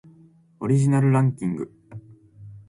[0.61, 1.71] オリジナルランキング